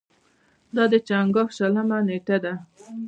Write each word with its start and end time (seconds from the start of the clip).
دا 0.75 0.83
د 0.91 0.93
چنګاښ 1.07 1.49
شلمه 1.57 1.97
نېټه 2.07 2.37
ده. 2.43 2.53